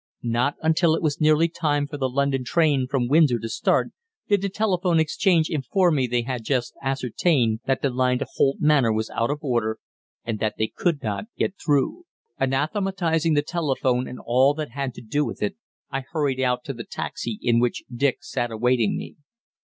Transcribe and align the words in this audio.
Not 0.23 0.55
until 0.63 0.95
it 0.95 1.03
was 1.03 1.21
nearly 1.21 1.47
time 1.47 1.85
for 1.85 1.95
the 1.95 2.09
London 2.09 2.43
train 2.43 2.87
from 2.87 3.07
Windsor 3.07 3.37
to 3.37 3.47
start, 3.47 3.91
did 4.27 4.41
the 4.41 4.49
telephone 4.49 4.99
exchange 4.99 5.47
inform 5.47 5.93
me 5.93 6.07
they 6.07 6.23
had 6.23 6.43
just 6.43 6.73
ascertained 6.81 7.59
that 7.67 7.83
the 7.83 7.91
line 7.91 8.17
to 8.17 8.25
Holt 8.33 8.57
Manor 8.59 8.91
was 8.91 9.11
out 9.11 9.29
of 9.29 9.43
order, 9.43 9.77
and 10.25 10.39
that 10.39 10.55
they 10.57 10.65
could 10.75 11.03
not 11.03 11.25
get 11.37 11.53
through. 11.63 12.05
Anathematizing 12.39 13.35
the 13.35 13.43
telephone 13.43 14.07
and 14.07 14.17
all 14.19 14.55
that 14.55 14.71
had 14.71 14.95
to 14.95 15.01
do 15.03 15.23
with 15.23 15.43
it, 15.43 15.55
I 15.91 16.01
hurried 16.11 16.39
out 16.39 16.63
to 16.63 16.73
the 16.73 16.83
taxi 16.83 17.37
in 17.39 17.59
which 17.59 17.83
Dick 17.95 18.23
sat 18.23 18.49
awaiting 18.49 18.97
me. 18.97 19.17